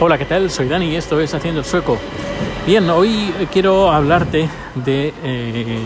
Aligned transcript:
Hola, 0.00 0.16
¿qué 0.16 0.26
tal? 0.26 0.48
Soy 0.48 0.68
Dani 0.68 0.90
y 0.90 0.94
esto 0.94 1.18
es 1.18 1.34
Haciendo 1.34 1.58
el 1.58 1.66
Sueco. 1.66 1.98
Bien, 2.64 2.88
hoy 2.88 3.34
quiero 3.52 3.90
hablarte 3.90 4.48
de 4.76 5.12
eh, 5.24 5.78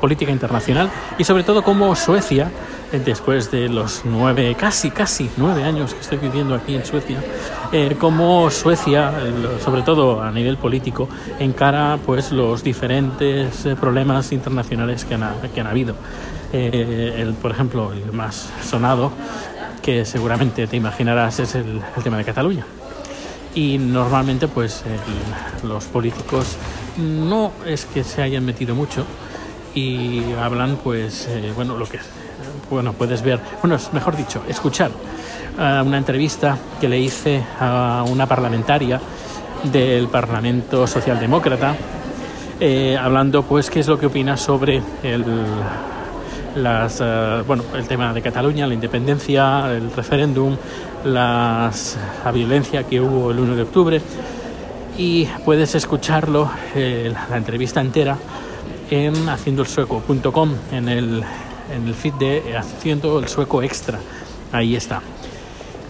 política 0.00 0.32
internacional 0.32 0.90
y 1.18 1.22
sobre 1.22 1.44
todo 1.44 1.62
cómo 1.62 1.94
Suecia, 1.94 2.50
eh, 2.90 3.00
después 3.04 3.52
de 3.52 3.68
los 3.68 4.02
nueve, 4.06 4.56
casi, 4.58 4.90
casi 4.90 5.30
nueve 5.36 5.62
años 5.62 5.94
que 5.94 6.00
estoy 6.00 6.18
viviendo 6.18 6.56
aquí 6.56 6.74
en 6.74 6.84
Suecia, 6.84 7.22
eh, 7.70 7.94
cómo 7.96 8.50
Suecia, 8.50 9.12
sobre 9.64 9.82
todo 9.82 10.20
a 10.20 10.32
nivel 10.32 10.56
político, 10.56 11.08
encara 11.38 11.96
pues 12.04 12.32
los 12.32 12.64
diferentes 12.64 13.66
eh, 13.66 13.76
problemas 13.76 14.32
internacionales 14.32 15.04
que 15.04 15.14
han, 15.14 15.30
que 15.54 15.60
han 15.60 15.68
habido. 15.68 15.94
Eh, 16.52 17.18
el, 17.18 17.34
por 17.34 17.52
ejemplo, 17.52 17.92
el 17.92 18.12
más 18.12 18.50
sonado, 18.64 19.12
que 19.80 20.04
seguramente 20.04 20.66
te 20.66 20.76
imaginarás, 20.76 21.38
es 21.38 21.54
el, 21.54 21.80
el 21.96 22.02
tema 22.02 22.16
de 22.16 22.24
Cataluña 22.24 22.66
y 23.54 23.78
normalmente 23.78 24.48
pues 24.48 24.84
el, 24.86 25.68
los 25.68 25.84
políticos 25.84 26.56
no 26.98 27.52
es 27.66 27.84
que 27.86 28.04
se 28.04 28.22
hayan 28.22 28.44
metido 28.44 28.74
mucho 28.74 29.04
y 29.74 30.32
hablan 30.34 30.76
pues 30.82 31.26
eh, 31.28 31.52
bueno 31.54 31.76
lo 31.76 31.86
que 31.86 31.98
bueno 32.70 32.92
puedes 32.92 33.22
ver 33.22 33.40
bueno 33.60 33.76
es 33.76 33.92
mejor 33.92 34.16
dicho 34.16 34.42
escuchar 34.48 34.90
uh, 34.90 35.86
una 35.86 35.98
entrevista 35.98 36.56
que 36.80 36.88
le 36.88 36.98
hice 36.98 37.42
a 37.60 38.04
una 38.08 38.26
parlamentaria 38.26 39.00
del 39.64 40.08
Parlamento 40.08 40.86
Socialdemócrata 40.86 41.74
eh, 42.60 42.96
hablando 43.00 43.42
pues 43.42 43.70
qué 43.70 43.80
es 43.80 43.88
lo 43.88 43.98
que 43.98 44.06
opina 44.06 44.36
sobre 44.36 44.82
el 45.02 45.24
las, 46.56 47.00
uh, 47.00 47.44
bueno, 47.46 47.64
el 47.74 47.86
tema 47.86 48.12
de 48.12 48.22
Cataluña, 48.22 48.66
la 48.66 48.74
independencia, 48.74 49.72
el 49.72 49.90
referéndum, 49.92 50.56
la 51.04 51.70
violencia 52.32 52.84
que 52.84 53.00
hubo 53.00 53.30
el 53.30 53.38
1 53.40 53.56
de 53.56 53.62
octubre 53.62 54.00
y 54.96 55.26
puedes 55.44 55.74
escucharlo, 55.74 56.50
eh, 56.74 57.12
la 57.30 57.36
entrevista 57.36 57.80
entera, 57.80 58.16
en 58.90 59.28
haciendoelsueco.com, 59.28 60.54
en 60.72 60.88
el, 60.88 61.24
en 61.74 61.88
el 61.88 61.94
feed 61.94 62.14
de 62.14 62.56
Haciendo 62.56 63.18
el 63.18 63.28
Sueco 63.28 63.62
Extra. 63.62 63.98
Ahí 64.52 64.76
está. 64.76 65.02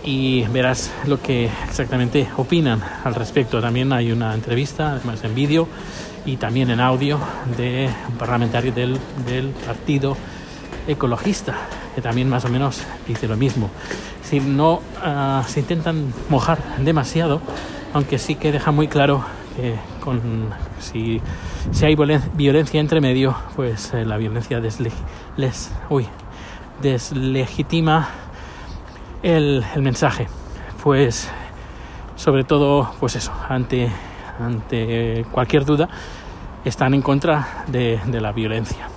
Y 0.04 0.42
verás 0.44 0.90
lo 1.06 1.20
que 1.20 1.50
exactamente 1.68 2.28
opinan 2.36 2.82
al 3.04 3.14
respecto. 3.14 3.60
También 3.60 3.92
hay 3.92 4.12
una 4.12 4.34
entrevista, 4.34 4.92
además 4.92 5.22
en 5.24 5.34
vídeo 5.34 5.68
y 6.24 6.36
también 6.36 6.70
en 6.70 6.80
audio, 6.80 7.18
de 7.56 7.90
un 8.08 8.16
parlamentario 8.16 8.72
del, 8.72 8.98
del 9.26 9.48
partido 9.48 10.16
ecologista, 10.86 11.54
que 11.94 12.02
también 12.02 12.28
más 12.28 12.44
o 12.44 12.48
menos 12.48 12.82
dice 13.06 13.28
lo 13.28 13.36
mismo. 13.36 13.70
Si 14.22 14.40
no 14.40 14.74
uh, 14.74 15.42
se 15.46 15.60
intentan 15.60 16.12
mojar 16.28 16.58
demasiado, 16.78 17.40
aunque 17.92 18.18
sí 18.18 18.34
que 18.34 18.52
deja 18.52 18.70
muy 18.70 18.88
claro 18.88 19.24
que 19.56 19.76
con, 20.00 20.20
si, 20.80 21.20
si 21.70 21.86
hay 21.86 21.96
violencia 22.34 22.80
entre 22.80 23.00
medio, 23.00 23.36
pues 23.56 23.94
eh, 23.94 24.04
la 24.04 24.16
violencia 24.16 24.60
les, 25.36 25.72
uy, 25.88 26.06
deslegitima 26.82 28.08
el, 29.22 29.64
el, 29.74 29.82
mensaje. 29.82 30.26
Pues 30.82 31.30
sobre 32.16 32.44
todo, 32.44 32.92
pues 33.00 33.16
eso, 33.16 33.32
ante, 33.48 33.90
ante 34.40 35.24
cualquier 35.30 35.64
duda, 35.64 35.88
están 36.64 36.94
en 36.94 37.02
contra 37.02 37.64
de, 37.68 38.00
de 38.06 38.20
la 38.20 38.32
violencia. 38.32 38.88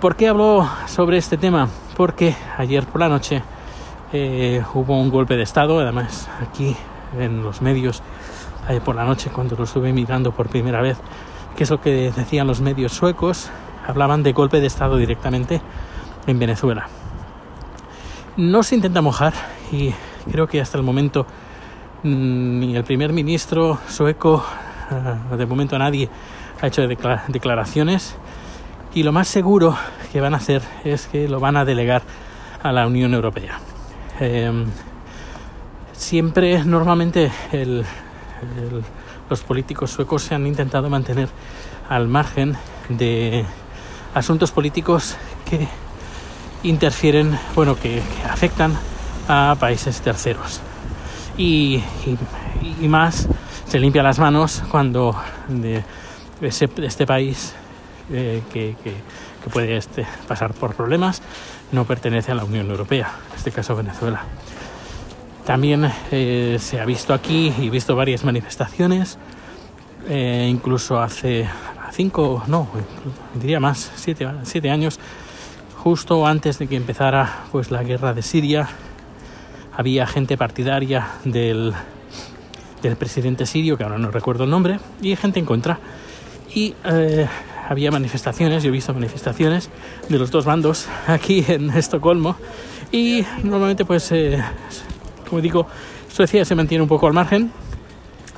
¿Por 0.00 0.14
qué 0.14 0.28
hablo 0.28 0.64
sobre 0.86 1.18
este 1.18 1.36
tema? 1.36 1.68
Porque 1.96 2.36
ayer 2.56 2.86
por 2.86 3.00
la 3.00 3.08
noche 3.08 3.42
eh, 4.12 4.62
hubo 4.74 4.96
un 4.96 5.10
golpe 5.10 5.36
de 5.36 5.42
Estado, 5.42 5.80
además 5.80 6.28
aquí 6.40 6.76
en 7.18 7.42
los 7.42 7.62
medios, 7.62 8.00
ayer 8.68 8.80
por 8.80 8.94
la 8.94 9.04
noche 9.04 9.28
cuando 9.34 9.56
lo 9.56 9.64
estuve 9.64 9.92
mirando 9.92 10.30
por 10.30 10.48
primera 10.48 10.80
vez, 10.82 10.98
que 11.56 11.64
es 11.64 11.70
lo 11.70 11.80
que 11.80 12.12
decían 12.12 12.46
los 12.46 12.60
medios 12.60 12.92
suecos, 12.92 13.50
hablaban 13.88 14.22
de 14.22 14.32
golpe 14.32 14.60
de 14.60 14.68
Estado 14.68 14.98
directamente 14.98 15.60
en 16.28 16.38
Venezuela. 16.38 16.86
No 18.36 18.62
se 18.62 18.76
intenta 18.76 19.02
mojar 19.02 19.32
y 19.72 19.92
creo 20.30 20.46
que 20.46 20.60
hasta 20.60 20.78
el 20.78 20.84
momento 20.84 21.26
mm, 22.04 22.60
ni 22.60 22.76
el 22.76 22.84
primer 22.84 23.12
ministro 23.12 23.80
sueco, 23.88 24.44
uh, 25.32 25.34
de 25.34 25.44
momento 25.44 25.76
nadie 25.76 26.08
ha 26.62 26.68
hecho 26.68 26.86
declaraciones 26.86 28.16
y 28.98 29.04
lo 29.04 29.12
más 29.12 29.28
seguro 29.28 29.76
que 30.10 30.20
van 30.20 30.34
a 30.34 30.38
hacer 30.38 30.60
es 30.82 31.06
que 31.06 31.28
lo 31.28 31.38
van 31.38 31.56
a 31.56 31.64
delegar 31.64 32.02
a 32.64 32.72
la 32.72 32.84
Unión 32.84 33.14
Europea. 33.14 33.60
Eh, 34.18 34.50
siempre, 35.92 36.64
normalmente, 36.64 37.30
los 39.30 39.40
políticos 39.42 39.92
suecos 39.92 40.22
se 40.22 40.34
han 40.34 40.48
intentado 40.48 40.90
mantener 40.90 41.28
al 41.88 42.08
margen 42.08 42.56
de 42.88 43.44
asuntos 44.14 44.50
políticos 44.50 45.14
que 45.48 45.68
interfieren, 46.64 47.38
bueno, 47.54 47.76
que, 47.76 48.02
afectan 48.28 48.76
a 49.28 49.54
países 49.60 50.00
terceros. 50.00 50.60
Y, 51.36 51.84
más 52.80 53.28
se 53.64 53.78
limpia 53.78 54.02
las 54.02 54.18
manos 54.18 54.60
cuando 54.68 55.14
de 55.46 55.84
este 56.40 57.06
país 57.06 57.54
eh, 58.12 58.42
que, 58.52 58.76
que, 58.82 58.92
que, 59.44 59.50
puede 59.50 59.76
este, 59.76 60.06
pasar 60.26 60.54
por 60.54 60.74
problemas 60.74 61.22
no 61.72 61.84
pertenece 61.84 62.32
a 62.32 62.34
la 62.34 62.44
Unión 62.44 62.70
Europea, 62.70 63.12
en 63.30 63.36
este 63.36 63.50
caso 63.50 63.76
Venezuela. 63.76 64.22
También 65.44 65.90
eh, 66.10 66.58
se 66.60 66.78
ha 66.78 66.84
visto 66.84 67.14
aquí 67.14 67.52
y 67.58 67.70
visto 67.70 67.96
varias 67.96 68.24
manifestaciones, 68.24 69.18
eh, 70.08 70.46
incluso 70.50 71.00
hace 71.00 71.48
cinco, 71.92 72.42
no, 72.46 72.68
diría 73.34 73.58
más, 73.58 73.90
siete, 73.96 74.28
siete 74.42 74.70
años, 74.70 75.00
justo 75.82 76.26
antes 76.26 76.58
de 76.58 76.66
que 76.66 76.76
empezara 76.76 77.44
pues, 77.50 77.70
la 77.70 77.82
guerra 77.82 78.12
de 78.12 78.22
Siria, 78.22 78.68
había 79.74 80.06
gente 80.06 80.36
partidaria 80.36 81.08
del, 81.24 81.72
del 82.82 82.96
presidente 82.96 83.46
sirio, 83.46 83.78
que 83.78 83.84
ahora 83.84 83.96
no 83.96 84.10
recuerdo 84.10 84.44
el 84.44 84.50
nombre, 84.50 84.80
y 85.00 85.16
gente 85.16 85.38
en 85.38 85.46
contra. 85.46 85.78
Y 86.54 86.74
eh, 86.84 87.26
había 87.68 87.90
manifestaciones, 87.90 88.62
yo 88.62 88.70
he 88.70 88.72
visto 88.72 88.94
manifestaciones 88.94 89.68
de 90.08 90.18
los 90.18 90.30
dos 90.30 90.46
bandos 90.46 90.88
aquí 91.06 91.44
en 91.48 91.70
Estocolmo 91.70 92.36
y 92.90 93.24
normalmente 93.42 93.84
pues, 93.84 94.10
eh, 94.12 94.42
como 95.28 95.42
digo, 95.42 95.66
Suecia 96.08 96.44
se 96.46 96.54
mantiene 96.54 96.82
un 96.82 96.88
poco 96.88 97.06
al 97.06 97.12
margen, 97.12 97.52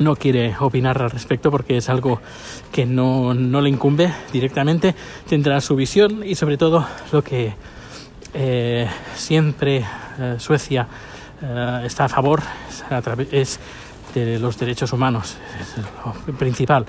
no 0.01 0.17
quiere 0.17 0.57
opinar 0.59 1.01
al 1.01 1.11
respecto 1.11 1.51
porque 1.51 1.77
es 1.77 1.89
algo 1.89 2.21
que 2.73 2.87
no, 2.87 3.33
no 3.33 3.61
le 3.61 3.71
incumbe 3.71 4.13
directamente, 4.33 4.97
tendrá 5.29 5.61
su 5.61 5.77
visión 5.77 6.23
y 6.27 6.35
sobre 6.35 6.57
todo 6.57 6.85
lo 7.13 7.23
que 7.23 7.55
eh, 8.35 8.89
siempre 9.15 9.85
eh, 10.19 10.37
Suecia 10.39 10.89
eh, 11.43 11.83
está 11.85 12.07
a 12.07 12.09
favor 12.09 12.43
es, 13.33 13.33
es 13.33 13.61
de 14.15 14.39
los 14.39 14.59
derechos 14.59 14.93
humanos, 14.93 15.37
es 15.61 15.77
lo 16.27 16.35
principal 16.35 16.87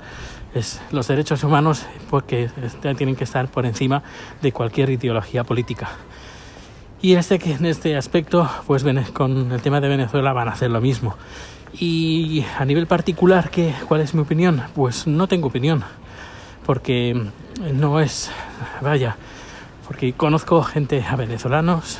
es 0.54 0.80
los 0.90 1.08
derechos 1.08 1.42
humanos 1.44 1.86
porque 2.10 2.50
tienen 2.96 3.16
que 3.16 3.24
estar 3.24 3.48
por 3.48 3.66
encima 3.66 4.02
de 4.40 4.52
cualquier 4.52 4.90
ideología 4.90 5.44
política. 5.44 5.90
Y 7.00 7.14
este, 7.14 7.40
en 7.44 7.66
este 7.66 7.96
aspecto, 7.96 8.48
pues 8.66 8.84
con 9.12 9.50
el 9.50 9.62
tema 9.62 9.80
de 9.80 9.88
Venezuela 9.88 10.32
van 10.32 10.48
a 10.48 10.52
hacer 10.52 10.70
lo 10.70 10.80
mismo. 10.80 11.16
Y 11.72 12.44
a 12.58 12.64
nivel 12.64 12.86
particular, 12.86 13.50
¿qué, 13.50 13.74
¿cuál 13.88 14.02
es 14.02 14.14
mi 14.14 14.20
opinión? 14.20 14.62
Pues 14.74 15.06
no 15.06 15.26
tengo 15.26 15.48
opinión, 15.48 15.82
porque 16.66 17.28
no 17.74 17.98
es, 17.98 18.30
vaya, 18.82 19.16
porque 19.86 20.12
conozco 20.12 20.62
gente 20.62 21.02
a 21.02 21.16
venezolanos, 21.16 21.98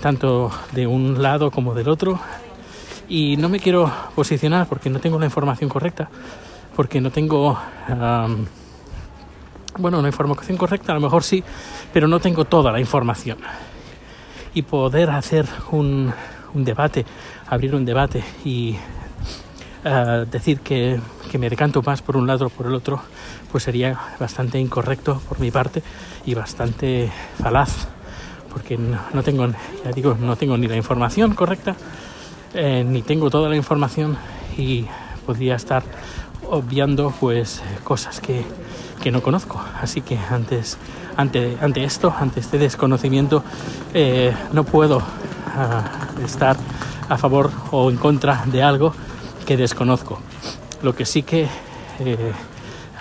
tanto 0.00 0.50
de 0.72 0.86
un 0.86 1.22
lado 1.22 1.50
como 1.50 1.74
del 1.74 1.88
otro, 1.88 2.18
y 3.08 3.36
no 3.36 3.48
me 3.48 3.60
quiero 3.60 3.90
posicionar 4.14 4.66
porque 4.66 4.90
no 4.90 4.98
tengo 4.98 5.18
la 5.18 5.26
información 5.26 5.68
correcta 5.68 6.08
porque 6.74 7.00
no 7.00 7.10
tengo, 7.10 7.58
um, 7.88 8.46
bueno, 9.78 9.98
una 9.98 10.08
información 10.08 10.56
correcta, 10.56 10.92
a 10.92 10.94
lo 10.96 11.00
mejor 11.00 11.22
sí, 11.22 11.42
pero 11.92 12.08
no 12.08 12.20
tengo 12.20 12.44
toda 12.44 12.72
la 12.72 12.80
información. 12.80 13.38
Y 14.54 14.62
poder 14.62 15.10
hacer 15.10 15.46
un, 15.70 16.12
un 16.52 16.64
debate, 16.64 17.04
abrir 17.48 17.74
un 17.74 17.84
debate 17.84 18.22
y 18.44 18.76
uh, 19.84 20.24
decir 20.30 20.60
que, 20.60 21.00
que, 21.30 21.38
me 21.38 21.50
decanto 21.50 21.82
más 21.82 22.02
por 22.02 22.16
un 22.16 22.26
lado 22.26 22.46
o 22.46 22.50
por 22.50 22.66
el 22.66 22.74
otro, 22.74 23.00
pues 23.50 23.64
sería 23.64 23.98
bastante 24.18 24.58
incorrecto 24.58 25.20
por 25.28 25.40
mi 25.40 25.50
parte 25.50 25.82
y 26.26 26.34
bastante 26.34 27.10
falaz, 27.40 27.88
porque 28.52 28.76
no, 28.76 29.00
no 29.12 29.22
tengo, 29.22 29.46
ya 29.46 29.90
digo, 29.94 30.16
no 30.20 30.36
tengo 30.36 30.56
ni 30.56 30.66
la 30.66 30.76
información 30.76 31.34
correcta, 31.34 31.76
eh, 32.54 32.84
ni 32.86 33.02
tengo 33.02 33.30
toda 33.30 33.48
la 33.48 33.56
información 33.56 34.16
y 34.56 34.86
podría 35.26 35.56
estar 35.56 35.82
obviando 36.50 37.12
pues 37.18 37.62
cosas 37.82 38.20
que, 38.20 38.44
que 39.02 39.10
no 39.10 39.22
conozco. 39.22 39.62
Así 39.80 40.00
que 40.00 40.18
antes, 40.30 40.78
ante, 41.16 41.56
ante 41.60 41.84
esto, 41.84 42.14
ante 42.18 42.40
este 42.40 42.58
desconocimiento, 42.58 43.42
eh, 43.92 44.34
no 44.52 44.64
puedo 44.64 44.98
uh, 44.98 46.24
estar 46.24 46.56
a 47.08 47.18
favor 47.18 47.50
o 47.70 47.90
en 47.90 47.96
contra 47.96 48.44
de 48.46 48.62
algo 48.62 48.94
que 49.46 49.56
desconozco. 49.56 50.20
Lo 50.82 50.94
que 50.94 51.04
sí 51.04 51.22
que 51.22 51.48
eh, 52.00 52.32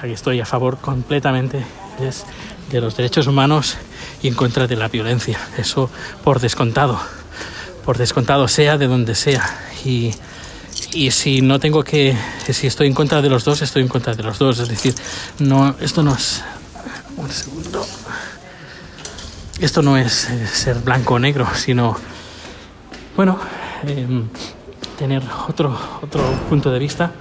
estoy 0.04 0.42
a 0.42 0.46
favor 0.46 0.78
completamente 0.78 1.64
es 2.00 2.26
de 2.70 2.82
los 2.82 2.98
derechos 2.98 3.28
humanos 3.28 3.78
y 4.22 4.28
en 4.28 4.36
contra 4.36 4.68
de 4.68 4.76
la 4.76 4.88
violencia. 4.88 5.40
Eso 5.58 5.90
por 6.24 6.40
descontado, 6.40 7.00
por 7.84 7.98
descontado 7.98 8.48
sea 8.48 8.78
de 8.78 8.88
donde 8.88 9.16
sea. 9.16 9.44
Y, 9.86 10.12
y 10.94 11.12
si 11.12 11.42
no 11.42 11.60
tengo 11.60 11.84
que, 11.84 12.18
si 12.50 12.68
estoy 12.68 12.88
en 12.88 12.94
contra 12.94 13.22
de 13.22 13.30
los 13.30 13.44
dos, 13.44 13.62
estoy 13.62 13.82
en 13.82 13.88
contra 13.88 14.16
de 14.16 14.24
los 14.24 14.40
dos. 14.40 14.60
Es 14.60 14.70
decir, 14.70 14.96
no, 15.40 15.76
esto 15.80 16.04
no 16.04 16.14
es, 16.16 16.44
un 17.18 17.30
segundo, 17.30 17.86
esto 19.60 19.82
no 19.82 19.98
es 19.98 20.30
eh, 20.30 20.48
ser 20.48 20.80
blanco 20.80 21.16
o 21.16 21.20
negro, 21.20 21.48
sino, 21.56 21.96
bueno, 23.16 23.40
em, 23.86 24.28
tener 24.98 25.24
otro, 25.48 25.78
otro 26.02 26.22
punto 26.50 26.72
de 26.72 26.80
vista 26.80 27.12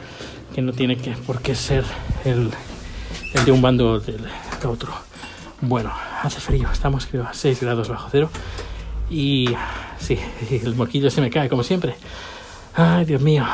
que 0.55 0.63
no 0.63 0.73
tiene 0.73 0.97
que, 0.97 1.13
por 1.13 1.41
qué 1.41 1.55
ser 1.55 1.85
el, 2.25 2.51
el 3.35 3.45
de 3.45 3.53
un 3.53 3.63
bando 3.63 3.93
o 3.93 4.01
del 4.01 4.27
otro. 4.65 4.93
Bueno, 5.61 5.93
hace 6.23 6.41
frío, 6.41 6.69
estamos 6.73 7.07
creo 7.07 7.25
a 7.25 7.35
6 7.35 7.61
grados 7.61 7.89
bajo 7.89 8.09
cero 8.11 8.31
y 9.09 9.55
sí, 10.03 10.19
el 10.51 10.75
moquillo 10.75 11.11
se 11.11 11.21
me 11.21 11.31
cae 11.31 11.49
como 11.49 11.63
siempre. 11.63 11.95
Ay, 12.75 13.05
Dios 13.05 13.21
mío. 13.21 13.45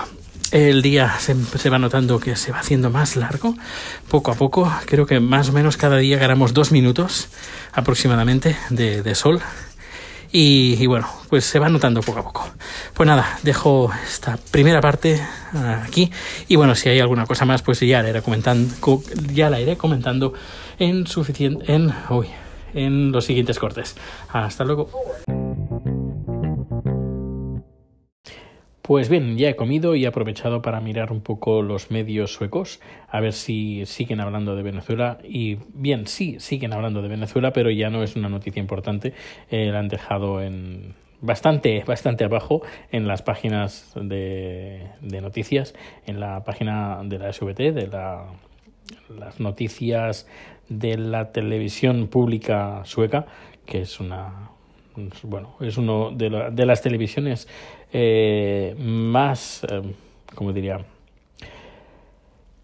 El 0.51 0.81
día 0.81 1.15
se, 1.19 1.35
va 1.69 1.79
notando 1.79 2.19
que 2.19 2.35
se 2.35 2.53
va 2.53 2.61
haciendo 2.61 2.89
más 2.89 3.17
largo, 3.17 3.55
poco 4.09 4.31
a 4.31 4.35
poco. 4.35 4.73
Creo 4.87 5.05
que 5.05 5.21
más 5.21 5.51
o 5.51 5.53
menos 5.53 5.77
cada 5.77 5.99
día 5.99 6.17
ganamos 6.19 6.55
dos 6.55 6.73
minutos 6.73 7.29
aproximadamente 7.73 8.57
de, 8.71 9.15
sol. 9.15 9.41
Y, 10.33 10.87
bueno, 10.87 11.07
pues 11.29 11.45
se 11.45 11.59
va 11.59 11.69
notando 11.69 12.01
poco 12.01 12.21
a 12.21 12.23
poco. 12.23 12.49
Pues 12.95 13.07
nada, 13.07 13.39
dejo 13.43 13.91
esta 14.07 14.39
primera 14.51 14.81
parte 14.81 15.21
aquí. 15.85 16.11
Y 16.49 16.57
bueno, 16.57 16.75
si 16.75 16.89
hay 16.89 17.01
alguna 17.01 17.27
cosa 17.27 17.45
más, 17.45 17.61
pues 17.61 17.81
ya 17.81 18.03
la 18.03 18.09
iré 18.09 18.23
comentando, 18.23 19.03
ya 19.35 19.51
la 19.51 19.61
iré 19.61 19.77
comentando 19.77 20.33
en 20.79 21.07
suficiente, 21.07 21.71
en, 21.75 21.93
en 22.73 23.13
los 23.13 23.27
siguientes 23.27 23.59
cortes. 23.59 23.97
Hasta 24.33 24.65
luego. 24.65 24.89
Pues 28.89 29.11
bien, 29.11 29.37
ya 29.37 29.51
he 29.51 29.55
comido 29.55 29.95
y 29.95 30.05
he 30.05 30.07
aprovechado 30.07 30.63
para 30.63 30.81
mirar 30.81 31.13
un 31.13 31.21
poco 31.21 31.61
los 31.61 31.91
medios 31.91 32.33
suecos, 32.33 32.81
a 33.11 33.21
ver 33.21 33.35
si 33.35 33.85
siguen 33.85 34.19
hablando 34.19 34.57
de 34.57 34.63
Venezuela. 34.63 35.19
Y 35.23 35.59
bien, 35.75 36.07
sí, 36.07 36.37
siguen 36.41 36.73
hablando 36.73 37.03
de 37.03 37.09
Venezuela, 37.09 37.53
pero 37.53 37.69
ya 37.71 37.91
no 37.91 38.03
es 38.03 38.17
una 38.17 38.31
noticia 38.31 38.61
importante. 38.61 39.13
Eh, 39.51 39.67
la 39.67 39.81
han 39.81 39.89
dejado 39.89 40.41
en 40.41 40.95
bastante, 41.21 41.85
bastante 41.87 42.25
abajo 42.25 42.63
en 42.91 43.07
las 43.07 43.21
páginas 43.21 43.93
de, 43.95 44.89
noticias, 45.03 45.75
en 46.07 46.19
la 46.19 46.43
página 46.45 47.03
de 47.05 47.19
la 47.19 47.31
SVT, 47.31 47.73
de 47.73 47.89
la, 47.89 48.25
las 49.19 49.39
noticias 49.39 50.27
de 50.71 50.97
la 50.97 51.31
televisión 51.31 52.07
pública 52.07 52.81
sueca, 52.87 53.27
que 53.67 53.83
es 53.83 54.01
una 54.01 54.49
bueno, 55.23 55.55
es 55.61 55.77
uno 55.77 56.11
de, 56.11 56.31
la, 56.31 56.51
de 56.51 56.67
las 56.67 56.83
televisiones 56.83 57.47
eh, 57.93 58.75
más, 58.79 59.65
eh, 59.69 59.83
como 60.35 60.53
diría, 60.53 60.85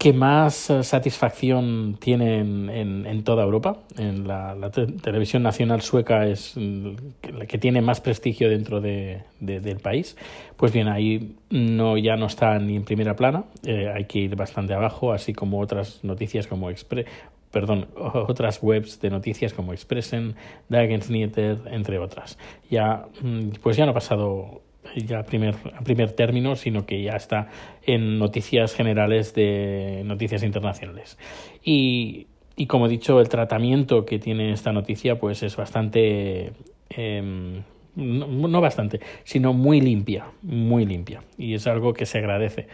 que 0.05 0.13
más 0.13 0.69
eh, 0.69 0.83
satisfacción 0.83 1.97
tiene 1.99 2.37
en, 2.37 2.69
en, 3.07 3.23
toda 3.23 3.43
Europa. 3.43 3.77
En 3.97 4.27
la, 4.27 4.55
televisión 5.01 5.41
nacional 5.41 5.81
sueca 5.81 6.27
es 6.27 6.53
mm, 6.55 6.91
la 7.37 7.47
que 7.47 7.57
tiene 7.57 7.81
más 7.81 8.01
prestigio 8.01 8.47
dentro 8.47 8.81
de, 8.81 9.23
de, 9.39 9.61
del 9.61 9.79
país. 9.79 10.15
Pues 10.57 10.71
bien, 10.71 10.89
ahí 10.89 11.35
no, 11.49 11.97
ya 11.97 12.17
no 12.17 12.27
está 12.27 12.59
ni 12.59 12.75
en 12.75 12.83
primera 12.83 13.15
plana, 13.15 13.45
eh, 13.65 13.91
hay 13.91 14.05
que 14.05 14.19
ir 14.19 14.35
bastante 14.35 14.75
abajo, 14.75 15.11
así 15.11 15.33
como 15.33 15.59
otras 15.59 16.03
noticias 16.03 16.45
como 16.45 16.69
Express, 16.69 17.07
perdón, 17.49 17.87
otras 17.95 18.59
webs 18.61 18.99
de 18.99 19.09
noticias 19.09 19.53
como 19.53 19.73
Expressen, 19.73 20.35
Dagens 20.69 21.09
Nyheter, 21.09 21.61
entre 21.71 21.97
otras. 21.97 22.37
Ya, 22.69 23.07
mm, 23.23 23.53
pues 23.63 23.75
ya 23.75 23.85
no 23.85 23.91
ha 23.91 23.95
pasado 23.95 24.61
ya 25.03 25.19
a 25.19 25.23
primer, 25.23 25.55
a 25.77 25.81
primer 25.81 26.11
término, 26.11 26.55
sino 26.55 26.85
que 26.85 27.01
ya 27.01 27.13
está 27.13 27.49
en 27.83 28.19
noticias 28.19 28.73
generales 28.73 29.33
de 29.33 30.03
noticias 30.05 30.43
internacionales. 30.43 31.17
Y, 31.63 32.27
y 32.55 32.67
como 32.67 32.87
he 32.87 32.89
dicho, 32.89 33.19
el 33.19 33.29
tratamiento 33.29 34.05
que 34.05 34.19
tiene 34.19 34.51
esta 34.51 34.71
noticia 34.71 35.19
pues 35.19 35.43
es 35.43 35.55
bastante... 35.55 36.53
Eh, 36.89 37.61
no, 37.95 38.27
no, 38.27 38.61
bastante, 38.61 38.99
sino 39.23 39.53
muy 39.53 39.79
limpia, 39.79 40.25
muy 40.41 40.85
limpia. 40.85 41.23
Y 41.37 41.53
es 41.53 41.65
algo 41.65 41.93
que 41.93 42.05
se 42.05 42.17
agradece. 42.17 42.67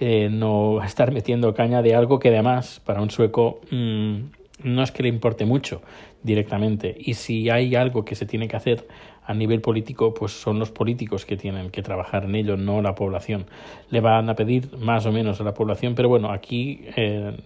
Eh, 0.00 0.28
no 0.30 0.82
estar 0.84 1.12
metiendo 1.12 1.54
caña 1.54 1.82
de 1.82 1.94
algo 1.94 2.18
que 2.18 2.28
además 2.28 2.80
para 2.84 3.02
un 3.02 3.10
sueco 3.10 3.60
mmm, 3.70 4.16
no 4.64 4.82
es 4.82 4.90
que 4.92 5.02
le 5.02 5.08
importe 5.08 5.44
mucho 5.44 5.82
directamente. 6.22 6.96
Y 6.98 7.14
si 7.14 7.50
hay 7.50 7.74
algo 7.74 8.04
que 8.04 8.14
se 8.14 8.26
tiene 8.26 8.48
que 8.48 8.56
hacer 8.56 8.86
a 9.24 9.34
nivel 9.34 9.60
político, 9.60 10.14
pues 10.14 10.32
son 10.32 10.58
los 10.58 10.70
políticos 10.70 11.24
que 11.24 11.36
tienen 11.36 11.70
que 11.70 11.82
trabajar 11.82 12.24
en 12.24 12.34
ello, 12.34 12.56
no 12.56 12.82
la 12.82 12.94
población. 12.94 13.46
Le 13.90 14.00
van 14.00 14.28
a 14.28 14.34
pedir 14.34 14.76
más 14.78 15.06
o 15.06 15.12
menos 15.12 15.40
a 15.40 15.44
la 15.44 15.54
población, 15.54 15.94
pero 15.94 16.08
bueno, 16.08 16.32
aquí, 16.32 16.84
eh, 16.96 17.36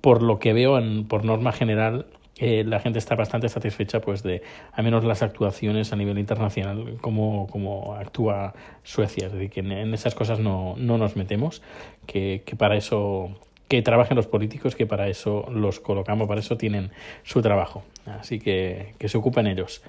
por 0.00 0.22
lo 0.22 0.38
que 0.38 0.52
veo, 0.52 0.78
en, 0.78 1.06
por 1.06 1.24
norma 1.24 1.52
general, 1.52 2.06
eh, 2.36 2.64
la 2.64 2.80
gente 2.80 2.98
está 2.98 3.16
bastante 3.16 3.50
satisfecha 3.50 4.00
pues 4.00 4.22
de 4.22 4.42
al 4.72 4.82
menos 4.82 5.04
las 5.04 5.22
actuaciones 5.22 5.92
a 5.92 5.96
nivel 5.96 6.18
internacional 6.18 6.96
como, 7.02 7.46
como 7.48 7.94
actúa 7.96 8.54
Suecia 8.82 9.26
es 9.26 9.32
decir 9.34 9.50
que 9.50 9.60
en, 9.60 9.72
en 9.72 9.92
esas 9.92 10.14
cosas 10.14 10.38
no, 10.38 10.74
no 10.78 10.96
nos 10.96 11.16
metemos 11.16 11.60
que, 12.06 12.42
que 12.46 12.56
para 12.56 12.78
eso 12.78 13.36
que 13.70 13.82
trabajen 13.82 14.16
los 14.16 14.26
políticos, 14.26 14.74
que 14.74 14.84
para 14.84 15.06
eso 15.06 15.46
los 15.48 15.78
colocamos, 15.78 16.26
para 16.26 16.40
eso 16.40 16.56
tienen 16.56 16.90
su 17.22 17.40
trabajo. 17.40 17.84
Así 18.04 18.40
que 18.40 18.94
que 18.98 19.08
se 19.08 19.16
ocupen 19.16 19.46
ellos. 19.46 19.80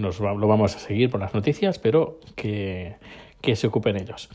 Nos 0.00 0.20
lo 0.20 0.48
vamos 0.48 0.76
a 0.76 0.78
seguir 0.78 1.10
por 1.10 1.20
las 1.20 1.34
noticias, 1.34 1.78
pero 1.78 2.18
que, 2.34 2.96
que 3.40 3.56
se 3.56 3.66
ocupen 3.66 3.96
ellos. 3.96 4.28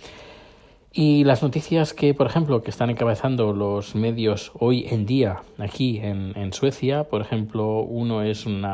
Y 0.97 1.25
las 1.25 1.43
noticias 1.43 1.93
que, 1.93 2.13
por 2.13 2.25
ejemplo, 2.25 2.63
que 2.63 2.69
están 2.69 2.89
encabezando 2.89 3.51
los 3.51 3.95
medios 3.95 4.53
hoy 4.57 4.87
en 4.89 5.05
día 5.05 5.41
aquí 5.57 5.99
en, 6.01 6.53
Suecia, 6.53 7.03
por 7.03 7.19
ejemplo, 7.19 7.81
uno 7.81 8.21
es 8.21 8.45
un 8.45 8.65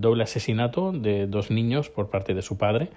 doble 0.00 0.22
asesinato 0.22 0.92
de 0.92 1.26
dos 1.26 1.50
niños 1.50 1.90
por 1.90 2.08
parte 2.08 2.34
de 2.34 2.42
su 2.42 2.56
padre, 2.56 2.90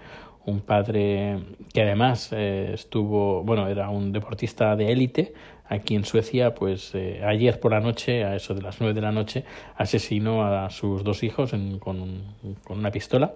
un 0.45 0.61
padre 0.61 1.39
que 1.73 1.81
además 1.81 2.29
eh, 2.31 2.69
estuvo, 2.75 3.43
bueno, 3.43 3.67
era 3.67 3.89
un 3.89 4.11
deportista 4.11 4.75
de 4.75 4.91
élite 4.91 5.33
aquí 5.69 5.95
en 5.95 6.03
Suecia, 6.03 6.55
pues 6.55 6.93
eh, 6.95 7.21
ayer 7.23 7.59
por 7.59 7.71
la 7.71 7.79
noche, 7.79 8.25
a 8.25 8.35
eso 8.35 8.53
de 8.53 8.61
las 8.61 8.81
nueve 8.81 8.93
de 8.93 9.01
la 9.01 9.11
noche, 9.11 9.45
asesinó 9.77 10.43
a 10.43 10.69
sus 10.71 11.03
dos 11.03 11.23
hijos 11.23 11.53
en, 11.53 11.79
con, 11.79 12.23
con 12.65 12.79
una 12.79 12.91
pistola 12.91 13.35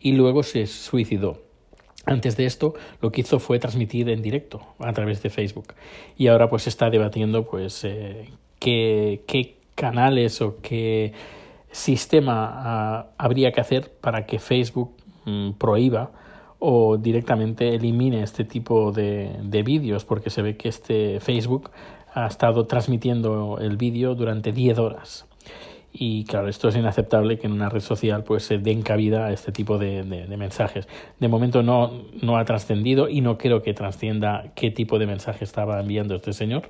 y 0.00 0.12
luego 0.12 0.42
se 0.42 0.66
suicidó. 0.66 1.42
Antes 2.06 2.36
de 2.36 2.44
esto, 2.44 2.74
lo 3.00 3.10
que 3.10 3.22
hizo 3.22 3.38
fue 3.38 3.58
transmitir 3.58 4.10
en 4.10 4.20
directo 4.20 4.60
a 4.78 4.92
través 4.92 5.22
de 5.22 5.30
Facebook. 5.30 5.74
Y 6.18 6.26
ahora 6.26 6.50
pues 6.50 6.66
está 6.66 6.90
debatiendo 6.90 7.46
pues 7.46 7.82
eh, 7.84 8.28
qué, 8.58 9.22
qué, 9.26 9.56
canales 9.74 10.40
o 10.40 10.58
qué 10.62 11.12
sistema 11.72 13.08
uh, 13.08 13.14
habría 13.18 13.50
que 13.50 13.60
hacer 13.60 13.90
para 14.00 14.24
que 14.24 14.38
Facebook 14.38 14.94
mm, 15.24 15.54
prohíba 15.54 16.12
o 16.66 16.96
directamente 16.96 17.74
elimine 17.74 18.22
este 18.22 18.44
tipo 18.44 18.90
de, 18.90 19.36
de 19.42 19.62
vídeos 19.62 20.06
porque 20.06 20.30
se 20.30 20.40
ve 20.40 20.56
que 20.56 20.70
este 20.70 21.20
Facebook 21.20 21.70
ha 22.14 22.26
estado 22.26 22.66
transmitiendo 22.66 23.58
el 23.60 23.76
vídeo 23.76 24.14
durante 24.14 24.50
10 24.50 24.78
horas. 24.78 25.26
Y 25.96 26.24
claro, 26.24 26.48
esto 26.48 26.66
es 26.70 26.74
inaceptable 26.74 27.38
que 27.38 27.46
en 27.46 27.52
una 27.52 27.68
red 27.68 27.78
social 27.78 28.24
pues 28.24 28.42
se 28.42 28.58
den 28.58 28.82
cabida 28.82 29.26
a 29.26 29.32
este 29.32 29.52
tipo 29.52 29.78
de, 29.78 30.02
de, 30.02 30.36
mensajes. 30.36 30.88
De 31.20 31.28
momento 31.28 31.62
no, 31.62 31.92
no 32.20 32.36
ha 32.36 32.44
trascendido 32.44 33.08
y 33.08 33.20
no 33.20 33.38
creo 33.38 33.62
que 33.62 33.74
trascienda 33.74 34.50
qué 34.56 34.72
tipo 34.72 34.98
de 34.98 35.06
mensaje 35.06 35.44
estaba 35.44 35.78
enviando 35.78 36.16
este 36.16 36.32
señor. 36.32 36.68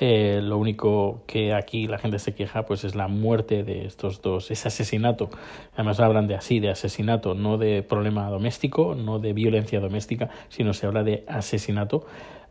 Eh, 0.00 0.40
lo 0.42 0.58
único 0.58 1.22
que 1.26 1.54
aquí 1.54 1.86
la 1.86 1.96
gente 1.96 2.18
se 2.18 2.34
queja 2.34 2.66
pues 2.66 2.84
es 2.84 2.94
la 2.94 3.08
muerte 3.08 3.64
de 3.64 3.86
estos 3.86 4.20
dos, 4.20 4.50
ese 4.50 4.68
asesinato. 4.68 5.30
Además 5.72 5.98
hablan 5.98 6.26
de 6.26 6.34
así, 6.34 6.60
de 6.60 6.68
asesinato, 6.68 7.32
no 7.32 7.56
de 7.56 7.82
problema 7.82 8.28
doméstico, 8.28 8.94
no 8.94 9.18
de 9.18 9.32
violencia 9.32 9.80
doméstica, 9.80 10.28
sino 10.50 10.74
se 10.74 10.86
habla 10.86 11.04
de 11.04 11.24
asesinato. 11.26 12.04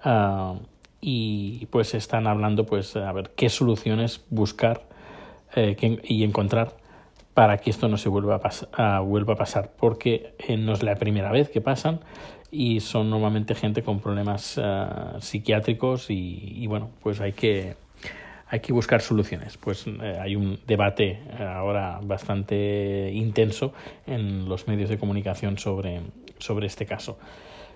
Uh, 0.03 0.57
y 0.99 1.67
pues 1.67 1.93
están 1.93 2.25
hablando 2.25 2.65
pues 2.65 2.95
a 2.95 3.11
ver 3.11 3.29
qué 3.35 3.49
soluciones 3.49 4.25
buscar 4.31 4.96
eh, 5.55 5.75
que, 5.75 6.01
y 6.03 6.23
encontrar 6.23 6.75
para 7.33 7.57
que 7.57 7.69
esto 7.69 7.87
no 7.87 7.97
se 7.97 8.09
vuelva 8.09 8.35
a, 8.35 8.39
pas 8.39 8.67
vuelva 9.05 9.33
a 9.33 9.37
pasar, 9.37 9.71
porque 9.77 10.33
eh, 10.39 10.57
no 10.57 10.73
es 10.73 10.81
la 10.83 10.95
primera 10.95 11.31
vez 11.31 11.49
que 11.49 11.61
pasan 11.61 11.99
y 12.51 12.79
son 12.79 13.09
normalmente 13.09 13.55
gente 13.55 13.83
con 13.83 13.99
problemas 13.99 14.57
uh, 14.57 15.19
psiquiátricos 15.19 16.09
y, 16.09 16.53
y, 16.55 16.67
bueno, 16.67 16.89
pues 17.03 17.19
hay 17.19 17.33
que, 17.33 17.75
hay 18.47 18.59
que 18.61 18.73
buscar 18.73 19.01
soluciones. 19.01 19.57
Pues 19.57 19.85
eh, 19.87 20.17
hay 20.19 20.35
un 20.35 20.59
debate 20.65 21.19
ahora 21.39 21.99
bastante 22.01 23.11
intenso 23.13 23.73
en 24.05 24.47
los 24.47 24.67
medios 24.67 24.89
de 24.89 24.97
comunicación 24.97 25.57
sobre, 25.57 26.01
sobre 26.39 26.67
este 26.67 26.85
caso. 26.85 27.19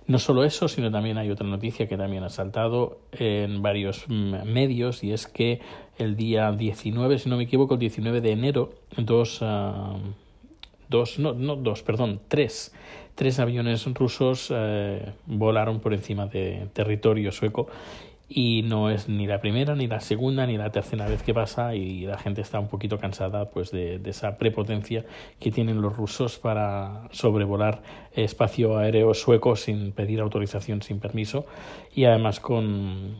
No 0.07 0.19
solo 0.19 0.43
eso, 0.43 0.67
sino 0.67 0.91
también 0.91 1.17
hay 1.17 1.29
otra 1.29 1.47
noticia 1.47 1.87
que 1.87 1.95
también 1.95 2.23
ha 2.23 2.29
saltado 2.29 2.99
en 3.11 3.61
varios 3.61 4.09
medios 4.09 5.03
y 5.03 5.13
es 5.13 5.27
que 5.27 5.61
el 5.97 6.15
día 6.15 6.51
19, 6.51 7.19
si 7.19 7.29
no 7.29 7.37
me 7.37 7.43
equivoco, 7.43 7.75
el 7.75 7.79
19 7.79 8.21
de 8.21 8.31
enero, 8.31 8.73
dos, 8.97 9.41
uh, 9.41 9.97
dos 10.89 11.19
no, 11.19 11.33
no 11.33 11.55
dos, 11.55 11.83
perdón, 11.83 12.19
tres, 12.27 12.73
tres 13.15 13.39
aviones 13.39 13.85
rusos 13.93 14.49
uh, 14.49 14.55
volaron 15.27 15.79
por 15.79 15.93
encima 15.93 16.25
de 16.25 16.67
territorio 16.73 17.31
sueco 17.31 17.67
y 18.33 18.61
no 18.63 18.89
es 18.89 19.09
ni 19.09 19.27
la 19.27 19.41
primera, 19.41 19.75
ni 19.75 19.87
la 19.87 19.99
segunda, 19.99 20.45
ni 20.45 20.57
la 20.57 20.71
tercera 20.71 21.05
vez 21.05 21.21
que 21.21 21.33
pasa 21.33 21.75
y 21.75 22.05
la 22.05 22.17
gente 22.17 22.39
está 22.39 22.61
un 22.61 22.69
poquito 22.69 22.97
cansada 22.97 23.49
pues 23.49 23.71
de, 23.71 23.99
esa 24.05 24.37
prepotencia 24.37 25.03
que 25.39 25.51
tienen 25.51 25.81
los 25.81 25.97
rusos 25.97 26.39
para 26.39 27.09
sobrevolar 27.11 27.81
espacio 28.13 28.77
aéreo 28.77 29.13
sueco 29.13 29.57
sin 29.57 29.91
pedir 29.91 30.21
autorización, 30.21 30.81
sin 30.81 30.99
permiso 30.99 31.45
y 31.93 32.05
además 32.05 32.39
con, 32.39 33.15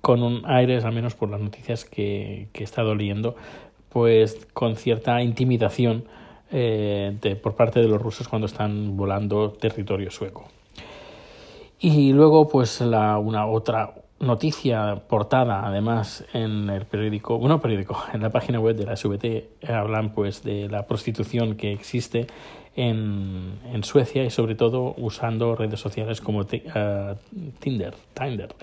con 0.00 0.22
un 0.22 0.42
aire, 0.46 0.78
al 0.78 0.92
menos 0.92 1.14
por 1.14 1.28
las 1.28 1.40
noticias 1.40 1.84
que, 1.84 2.48
que 2.54 2.62
he 2.62 2.64
estado 2.64 2.94
leyendo, 2.94 3.36
pues 3.90 4.46
con 4.54 4.76
cierta 4.76 5.22
intimidación 5.22 6.04
eh, 6.50 7.14
de, 7.20 7.36
por 7.36 7.56
parte 7.56 7.80
de 7.80 7.88
los 7.88 8.00
rusos 8.00 8.26
cuando 8.26 8.46
están 8.46 8.96
volando 8.96 9.50
territorio 9.50 10.10
sueco. 10.10 10.48
Y 11.78 12.14
luego, 12.14 12.48
pues 12.48 12.80
la, 12.80 13.18
una 13.18 13.46
otra 13.46 13.92
noticia 14.18 15.02
portada 15.08 15.66
además 15.66 16.24
en 16.32 16.70
el 16.70 16.86
periódico, 16.86 17.38
bueno, 17.38 17.60
periódico, 17.60 18.02
en 18.12 18.22
la 18.22 18.30
página 18.30 18.60
web 18.60 18.76
de 18.76 18.86
la 18.86 18.96
SVT 18.96 19.68
hablan 19.68 20.12
pues 20.12 20.42
de 20.42 20.68
la 20.68 20.86
prostitución 20.86 21.56
que 21.56 21.72
existe 21.72 22.26
en, 22.74 23.58
en 23.72 23.84
Suecia 23.84 24.24
y 24.24 24.30
sobre 24.30 24.54
todo 24.54 24.94
usando 24.98 25.56
redes 25.56 25.80
sociales 25.80 26.20
como 26.20 26.40
uh, 26.40 26.44
Tinder, 27.58 27.94
Tinder. 28.12 28.54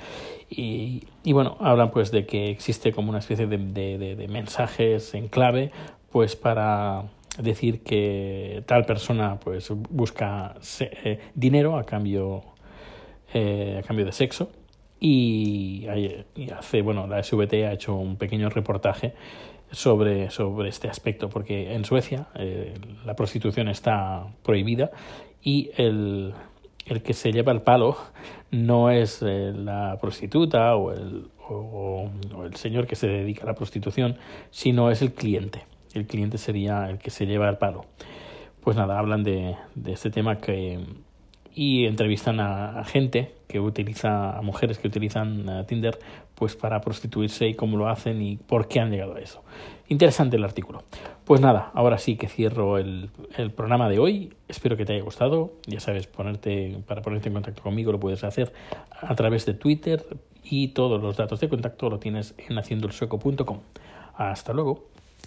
Y, 0.50 1.04
y, 1.24 1.34
bueno, 1.34 1.58
hablan 1.60 1.90
pues 1.90 2.12
de 2.12 2.28
que 2.28 2.52
existe 2.52 2.92
como 2.92 3.10
una 3.10 3.20
especie 3.20 3.48
de, 3.48 3.58
de, 3.58 4.16
de, 4.16 4.28
mensajes 4.28 5.16
en 5.16 5.30
clave 5.30 5.72
pues 6.12 6.36
para 6.36 7.06
decir 7.40 7.82
que 7.82 8.64
tal 8.68 8.86
persona 8.86 9.40
pues 9.40 9.72
busca 9.72 10.54
eh, 10.80 11.20
dinero 11.34 11.76
a 11.76 11.84
cambio 11.84 12.44
eh, 13.34 13.80
a 13.84 13.88
cambio 13.88 14.06
de 14.06 14.12
sexo 14.12 14.52
y, 15.06 15.86
hace, 16.58 16.82
bueno, 16.82 17.08
la 17.08 17.22
SVT 17.22 17.54
ha 17.66 17.74
hecho 17.74 17.94
un 17.94 18.16
pequeño 18.16 18.48
reportaje 18.48 19.14
sobre, 19.70 20.30
sobre 20.30 20.70
este 20.70 20.88
aspecto, 20.88 21.28
porque 21.28 21.74
en 21.74 21.84
Suecia 21.84 22.28
eh, 22.36 22.74
la 23.06 23.14
prostitución 23.14 23.68
está 23.68 24.28
prohibida 24.44 24.92
y 25.42 25.72
el, 25.76 26.34
el, 26.86 27.02
que 27.04 27.14
se 27.14 27.34
lleva 27.34 27.52
el 27.52 27.64
palo 27.64 27.98
no 28.52 28.92
es 28.92 29.22
eh, 29.22 29.52
la 29.54 29.98
prostituta 30.00 30.74
o 30.78 30.94
el, 30.94 31.28
o 31.50 32.10
el 32.46 32.56
señor 32.56 32.88
que 32.88 32.96
se 32.96 33.08
dedica 33.08 33.44
a 33.44 33.48
la 33.48 33.56
prostitución, 33.56 34.16
sino 34.52 34.90
es 34.90 35.02
el 35.02 35.14
cliente. 35.14 35.66
El 35.94 36.08
cliente 36.08 36.38
sería 36.38 36.90
el 36.90 36.98
que 37.00 37.10
se 37.10 37.26
lleva 37.26 37.50
el 37.50 37.58
palo. 37.58 37.84
Pues 38.62 38.78
nada, 38.78 38.98
hablan 38.98 39.26
de, 39.26 39.58
de 39.76 39.92
este 39.92 40.12
tema 40.12 40.38
que 40.38 40.80
y 41.56 41.86
entrevistan 41.86 42.40
a, 42.40 42.84
gente 42.86 43.34
que 43.48 43.60
utiliza, 43.60 44.38
a 44.38 44.42
mujeres 44.42 44.80
que 44.80 44.88
utilizan 44.88 45.48
uh, 45.48 45.64
Tinder 45.66 46.00
pues 46.36 46.56
para 46.56 46.82
prostituirse 46.82 47.48
y 47.48 47.54
cómo 47.54 47.78
lo 47.78 47.88
hacen 47.88 48.22
y 48.22 48.38
por 48.38 48.68
qué 48.68 48.80
han 48.80 48.90
llegado 48.90 49.16
a 49.16 49.20
eso. 49.20 49.44
Interesante 49.88 50.38
el 50.38 50.44
artículo. 50.44 50.84
Pues 51.26 51.42
nada, 51.42 51.72
ahora 51.74 51.98
sí 51.98 52.16
que 52.16 52.28
cierro 52.28 52.78
el, 52.78 53.12
el 53.38 53.52
programa 53.52 53.88
de 53.90 54.00
hoy. 54.00 54.34
Espero 54.48 54.76
que 54.76 54.86
te 54.86 54.94
haya 54.94 55.04
gustado. 55.04 55.54
Ya 55.68 55.80
sabes, 55.80 56.08
ponerte, 56.08 56.80
para 56.88 57.02
ponerte 57.02 57.30
en 57.30 57.36
contacto 57.36 57.62
conmigo 57.62 57.92
lo 57.92 58.00
puedes 58.00 58.24
hacer 58.24 58.52
a 59.00 59.14
través 59.16 59.46
de 59.46 59.54
Twitter 59.54 60.04
y 60.44 60.70
todos 60.70 61.02
los 61.02 61.18
datos 61.18 61.40
de 61.40 61.50
contacto 61.50 61.90
lo 61.90 62.00
tienes 62.00 62.34
en 62.38 62.58
haciendoelsueco.com. 62.58 63.60
Hasta 64.16 64.54
luego. 64.54 64.93